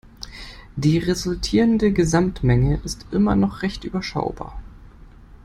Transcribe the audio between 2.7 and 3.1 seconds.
ist